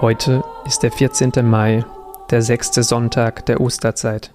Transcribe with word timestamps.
Heute 0.00 0.44
ist 0.64 0.84
der 0.84 0.92
14. 0.92 1.32
Mai, 1.42 1.84
der 2.30 2.40
sechste 2.40 2.84
Sonntag 2.84 3.44
der 3.46 3.60
Osterzeit. 3.60 4.32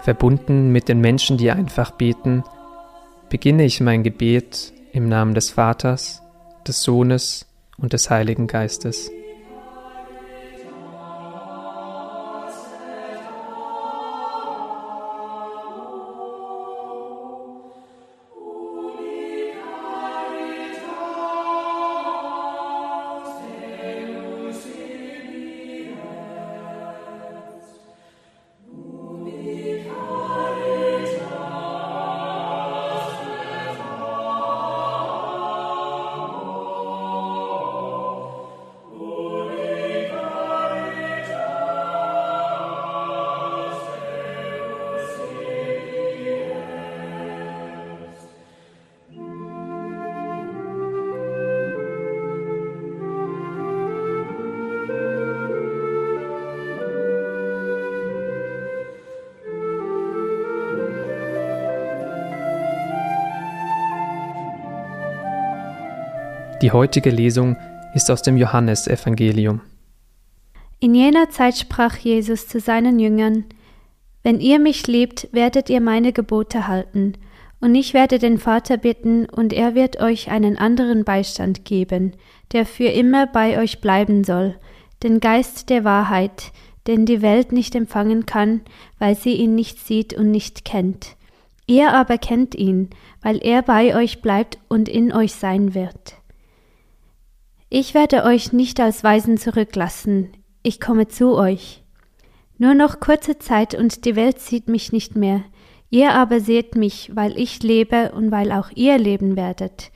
Verbunden 0.00 0.70
mit 0.70 0.88
den 0.88 1.00
Menschen, 1.00 1.38
die 1.38 1.50
einfach 1.50 1.90
beten, 1.90 2.44
beginne 3.30 3.64
ich 3.64 3.80
mein 3.80 4.04
Gebet 4.04 4.72
im 4.92 5.08
Namen 5.08 5.34
des 5.34 5.50
Vaters, 5.50 6.22
des 6.68 6.84
Sohnes 6.84 7.46
und 7.78 7.94
des 7.94 8.08
Heiligen 8.08 8.46
Geistes. 8.46 9.10
Die 66.62 66.72
heutige 66.72 67.10
Lesung 67.10 67.54
ist 67.94 68.10
aus 68.10 68.22
dem 68.22 68.38
Johannesevangelium. 68.38 69.60
In 70.80 70.94
jener 70.94 71.28
Zeit 71.28 71.58
sprach 71.58 71.96
Jesus 71.98 72.48
zu 72.48 72.60
seinen 72.60 72.98
Jüngern, 72.98 73.44
Wenn 74.22 74.40
ihr 74.40 74.58
mich 74.58 74.86
liebt, 74.86 75.28
werdet 75.32 75.68
ihr 75.68 75.82
meine 75.82 76.14
Gebote 76.14 76.66
halten, 76.66 77.12
und 77.60 77.74
ich 77.74 77.92
werde 77.92 78.18
den 78.18 78.38
Vater 78.38 78.78
bitten, 78.78 79.26
und 79.26 79.52
er 79.52 79.74
wird 79.74 80.00
euch 80.00 80.30
einen 80.30 80.56
anderen 80.56 81.04
Beistand 81.04 81.66
geben, 81.66 82.12
der 82.52 82.64
für 82.64 82.88
immer 82.88 83.26
bei 83.26 83.58
euch 83.58 83.82
bleiben 83.82 84.24
soll, 84.24 84.56
den 85.02 85.20
Geist 85.20 85.68
der 85.68 85.84
Wahrheit, 85.84 86.52
den 86.86 87.04
die 87.04 87.20
Welt 87.20 87.52
nicht 87.52 87.74
empfangen 87.74 88.24
kann, 88.24 88.62
weil 88.98 89.14
sie 89.14 89.34
ihn 89.34 89.54
nicht 89.54 89.78
sieht 89.78 90.14
und 90.14 90.30
nicht 90.30 90.64
kennt. 90.64 91.16
Ihr 91.66 91.92
aber 91.92 92.16
kennt 92.16 92.54
ihn, 92.54 92.88
weil 93.20 93.44
er 93.44 93.60
bei 93.60 93.94
euch 93.94 94.22
bleibt 94.22 94.58
und 94.68 94.88
in 94.88 95.12
euch 95.12 95.34
sein 95.34 95.74
wird. 95.74 96.16
Ich 97.78 97.92
werde 97.92 98.24
euch 98.24 98.54
nicht 98.54 98.80
als 98.80 99.04
Weisen 99.04 99.36
zurücklassen, 99.36 100.32
ich 100.62 100.80
komme 100.80 101.08
zu 101.08 101.34
euch. 101.34 101.84
Nur 102.56 102.72
noch 102.72 103.00
kurze 103.00 103.38
Zeit 103.38 103.74
und 103.74 104.06
die 104.06 104.16
Welt 104.16 104.40
sieht 104.40 104.66
mich 104.66 104.92
nicht 104.92 105.14
mehr, 105.14 105.44
ihr 105.90 106.12
aber 106.12 106.40
seht 106.40 106.74
mich, 106.74 107.10
weil 107.14 107.38
ich 107.38 107.62
lebe 107.62 108.12
und 108.12 108.30
weil 108.30 108.50
auch 108.50 108.70
ihr 108.74 108.96
leben 108.96 109.36
werdet. 109.36 109.92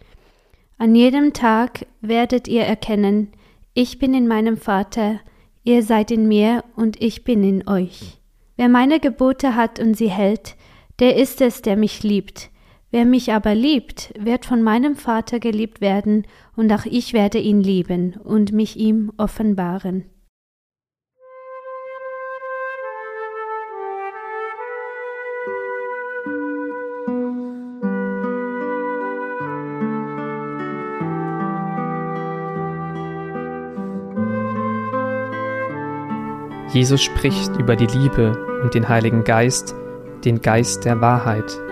An 0.77 0.95
jedem 0.95 1.33
Tag 1.33 1.87
werdet 2.03 2.49
ihr 2.49 2.65
erkennen, 2.65 3.33
ich 3.73 3.99
bin 3.99 4.13
in 4.13 4.29
meinem 4.29 4.59
Vater, 4.59 5.19
ihr 5.65 5.83
seid 5.83 6.11
in 6.11 6.29
mir 6.29 6.65
und 6.77 7.01
ich 7.01 7.25
bin 7.25 7.43
in 7.43 7.67
euch. 7.67 8.21
Wer 8.59 8.69
meine 8.69 9.01
Gebote 9.01 9.55
hat 9.57 9.81
und 9.81 9.97
sie 9.97 10.11
hält, 10.11 10.55
der 10.99 11.17
ist 11.17 11.41
es, 11.41 11.63
der 11.63 11.79
mich 11.79 12.03
liebt. 12.03 12.51
Wer 12.93 13.05
mich 13.05 13.33
aber 13.33 13.55
liebt, 13.55 14.13
wird 14.19 14.45
von 14.45 14.63
meinem 14.63 14.97
Vater 14.97 15.39
geliebt 15.39 15.81
werden, 15.81 16.27
und 16.57 16.73
auch 16.73 16.87
ich 16.87 17.13
werde 17.13 17.39
ihn 17.39 17.61
lieben 17.61 18.17
und 18.17 18.53
mich 18.53 18.77
ihm 18.77 19.13
offenbaren. 19.17 20.07
Jesus 36.73 37.03
spricht 37.03 37.57
über 37.57 37.75
die 37.75 37.87
Liebe 37.87 38.61
und 38.63 38.75
den 38.75 38.89
Heiligen 38.89 39.25
Geist, 39.25 39.75
den 40.25 40.41
Geist 40.41 40.85
der 40.85 41.01
Wahrheit. 41.01 41.70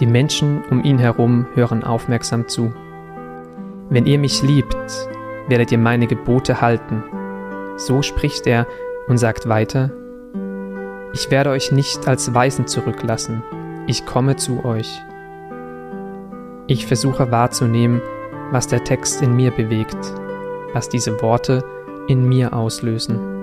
Die 0.00 0.06
Menschen 0.06 0.62
um 0.70 0.84
ihn 0.84 0.98
herum 0.98 1.46
hören 1.54 1.82
aufmerksam 1.82 2.48
zu. 2.48 2.72
Wenn 3.88 4.06
ihr 4.06 4.18
mich 4.18 4.42
liebt, 4.42 4.76
werdet 5.48 5.72
ihr 5.72 5.78
meine 5.78 6.06
Gebote 6.06 6.60
halten. 6.60 7.02
So 7.76 8.02
spricht 8.02 8.46
er 8.46 8.66
und 9.08 9.18
sagt 9.18 9.48
weiter, 9.48 9.90
ich 11.12 11.30
werde 11.30 11.50
euch 11.50 11.72
nicht 11.72 12.06
als 12.08 12.34
Weisen 12.34 12.66
zurücklassen, 12.66 13.42
ich 13.86 14.04
komme 14.04 14.36
zu 14.36 14.64
euch. 14.64 15.00
Ich 16.66 16.86
versuche 16.86 17.30
wahrzunehmen, 17.30 18.02
was 18.50 18.66
der 18.66 18.84
Text 18.84 19.22
in 19.22 19.34
mir 19.34 19.50
bewegt, 19.50 19.96
was 20.72 20.88
diese 20.88 21.22
Worte 21.22 21.64
in 22.08 22.28
mir 22.28 22.52
auslösen. 22.52 23.35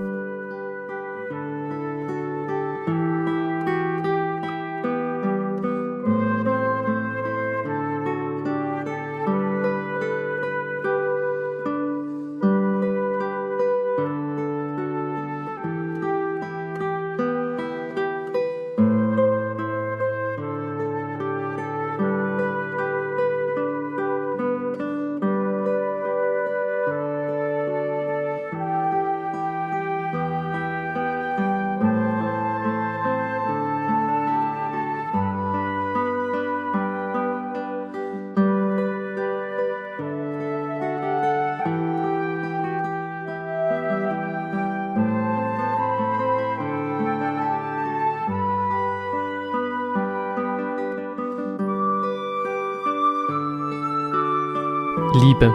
Liebe. 55.14 55.54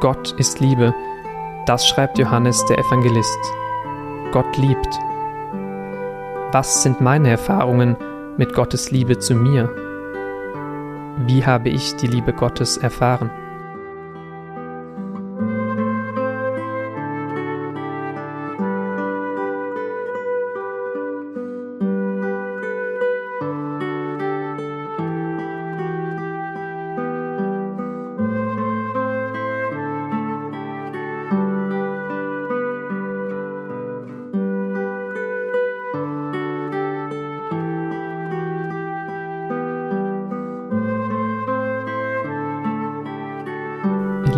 Gott 0.00 0.32
ist 0.32 0.58
Liebe. 0.58 0.92
Das 1.66 1.86
schreibt 1.86 2.18
Johannes 2.18 2.64
der 2.66 2.78
Evangelist. 2.78 3.38
Gott 4.32 4.56
liebt. 4.56 4.98
Was 6.52 6.82
sind 6.82 7.00
meine 7.00 7.30
Erfahrungen 7.30 7.96
mit 8.36 8.52
Gottes 8.52 8.90
Liebe 8.90 9.18
zu 9.18 9.34
mir? 9.34 9.70
Wie 11.26 11.46
habe 11.46 11.68
ich 11.68 11.94
die 11.96 12.08
Liebe 12.08 12.32
Gottes 12.32 12.76
erfahren? 12.78 13.30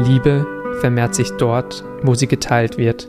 Liebe 0.02 0.46
vermehrt 0.80 1.14
sich 1.14 1.30
dort, 1.36 1.84
wo 2.02 2.14
sie 2.14 2.26
geteilt 2.26 2.78
wird. 2.78 3.08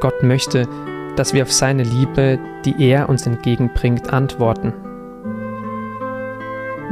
Gott 0.00 0.22
möchte, 0.22 0.68
dass 1.16 1.32
wir 1.32 1.42
auf 1.42 1.52
seine 1.52 1.82
Liebe, 1.82 2.38
die 2.64 2.74
er 2.78 3.08
uns 3.08 3.26
entgegenbringt, 3.26 4.12
antworten. 4.12 4.72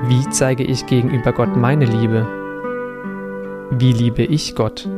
Wie 0.08 0.28
zeige 0.30 0.64
ich 0.64 0.86
gegenüber 0.86 1.32
Gott 1.32 1.56
meine 1.56 1.84
Liebe? 1.84 2.26
Wie 3.70 3.92
liebe 3.92 4.22
ich 4.22 4.54
Gott? 4.54 4.88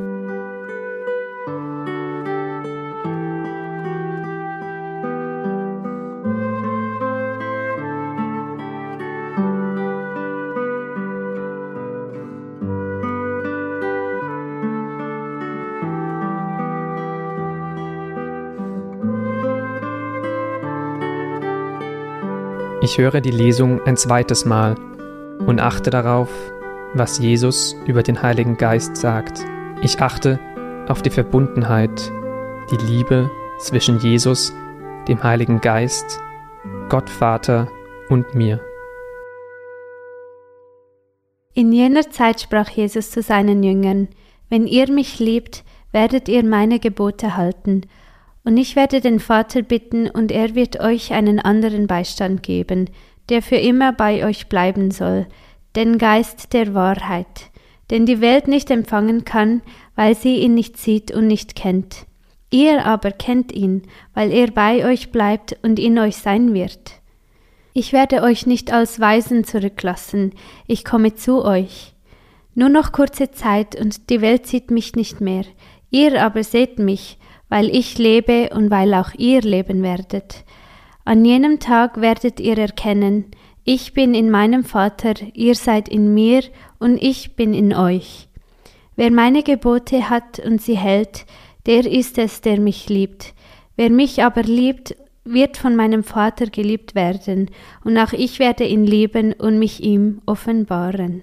Ich 22.85 22.99
höre 22.99 23.23
die 23.23 23.31
Lesung 23.31 23.81
ein 23.87 23.97
zweites 23.97 24.45
Mal 24.45 24.75
und 25.47 25.59
achte 25.59 25.89
darauf, 25.89 26.29
was 26.93 27.19
Jesus 27.19 27.75
über 27.87 28.03
den 28.03 28.21
Heiligen 28.21 28.59
Geist 28.59 28.99
sagt. 28.99 29.43
Ich 29.81 30.03
achte 30.03 30.39
auf 30.87 31.01
die 31.01 31.09
Verbundenheit, 31.09 32.13
die 32.71 32.77
Liebe 32.77 33.31
zwischen 33.59 34.01
Jesus, 34.01 34.53
dem 35.09 35.23
Heiligen 35.23 35.63
Geist, 35.63 36.21
Gott 36.91 37.09
Vater 37.09 37.69
und 38.11 38.35
mir. 38.35 38.61
In 41.55 41.73
jener 41.73 42.11
Zeit 42.11 42.43
sprach 42.43 42.69
Jesus 42.69 43.11
zu 43.11 43.23
seinen 43.23 43.63
Jüngern, 43.63 44.09
Wenn 44.51 44.67
ihr 44.67 44.93
mich 44.93 45.19
liebt, 45.19 45.65
werdet 45.91 46.29
ihr 46.29 46.45
meine 46.45 46.81
Gebote 46.81 47.35
halten, 47.35 47.87
und 48.45 48.57
ich 48.57 48.77
werde 48.77 49.01
den 49.01 49.21
Vater 49.21 49.63
bitten, 49.63 50.09
und 50.09 50.31
er 50.31 50.55
wird 50.55 50.81
euch 50.81 51.13
einen 51.13 51.41
anderen 51.41 51.87
Beistand 51.87 52.43
geben, 52.43 52.91
der 53.29 53.43
für 53.43 53.57
immer 53.57 53.93
bei 53.93 54.25
euch 54.27 54.49
bleiben 54.49 54.91
soll, 54.91 55.27
den 55.77 55.99
Geist 55.99 56.53
der 56.53 56.75
Wahrheit, 56.75 57.51
den 57.91 58.07
die 58.07 58.21
Welt 58.21 58.47
nicht 58.47 58.71
empfangen 58.71 59.25
kann, 59.25 59.63
weil 59.97 60.15
sie 60.15 60.37
ihn 60.37 60.55
nicht 60.55 60.77
sieht 60.77 61.11
und 61.11 61.27
nicht 61.27 61.55
kennt. 61.55 62.07
Ihr 62.51 62.85
aber 62.85 63.11
kennt 63.11 63.51
ihn, 63.51 63.83
weil 64.13 64.31
er 64.31 64.51
bei 64.51 64.85
euch 64.85 65.11
bleibt 65.11 65.57
und 65.63 65.79
in 65.79 65.99
euch 65.99 66.17
sein 66.17 66.55
wird. 66.55 67.01
Ich 67.73 67.93
werde 67.93 68.23
euch 68.23 68.47
nicht 68.47 68.73
als 68.73 69.01
Weisen 69.01 69.43
zurücklassen, 69.43 70.33
ich 70.69 70.85
komme 70.85 71.17
zu 71.17 71.45
euch. 71.45 71.95
Nur 72.55 72.69
noch 72.69 72.93
kurze 72.93 73.33
Zeit 73.33 73.75
und 73.75 74.11
die 74.11 74.21
Welt 74.21 74.47
sieht 74.47 74.71
mich 74.71 74.95
nicht 74.95 75.21
mehr, 75.21 75.45
ihr 75.91 76.23
aber 76.23 76.45
seht 76.45 76.79
mich, 76.79 77.19
weil 77.55 77.71
ich 77.73 77.99
lebe 77.99 78.51
und 78.53 78.73
weil 78.73 78.93
auch 78.95 79.15
ihr 79.17 79.41
leben 79.41 79.85
werdet. 79.85 80.45
An 81.05 81.25
jenem 81.25 81.61
Tag 81.61 82.01
werdet 82.01 82.41
ihr 82.41 82.59
erkennen, 82.59 83.27
ich 83.63 83.93
bin 83.93 84.13
in 84.13 84.29
meinem 84.29 84.65
Vater, 84.65 85.15
ihr 85.35 85.55
seid 85.55 85.89
in 85.89 86.13
mir 86.13 86.43
und 86.81 87.01
ich 87.01 87.37
bin 87.37 87.55
in 87.55 87.73
euch. 87.73 88.27
Wer 88.97 89.13
meine 89.13 89.45
Gebote 89.45 90.11
hat 90.11 90.41
und 90.41 90.61
sie 90.63 90.77
hält, 90.77 91.27
der 91.67 91.87
ist 91.87 92.19
es, 92.19 92.41
der 92.41 92.59
mich 92.59 92.89
liebt. 92.89 93.35
Wer 93.77 93.91
mich 93.91 94.25
aber 94.25 94.43
liebt 94.43 94.97
wird 95.23 95.57
von 95.57 95.77
meinem 95.77 96.03
Vater 96.03 96.47
geliebt 96.47 96.97
werden, 96.97 97.53
und 97.85 97.97
auch 97.99 98.13
ich 98.13 98.41
werde 98.41 98.65
ihn 98.65 98.85
lieben 98.85 99.33
und 99.33 99.61
mich 99.61 99.81
ihm 99.81 100.23
offenbaren. 100.27 101.23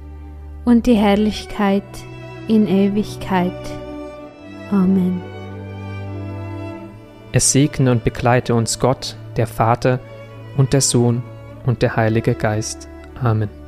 und 0.65 0.85
die 0.85 0.95
Herrlichkeit 0.95 1.83
in 2.47 2.67
Ewigkeit. 2.67 3.51
Amen. 4.71 5.21
Es 7.31 7.51
segne 7.51 7.91
und 7.91 8.03
begleite 8.03 8.55
uns 8.55 8.79
Gott, 8.79 9.15
der 9.37 9.47
Vater 9.47 9.99
und 10.57 10.73
der 10.73 10.81
Sohn 10.81 11.23
und 11.65 11.81
der 11.81 11.95
Heilige 11.95 12.35
Geist. 12.35 12.89
Amen. 13.21 13.60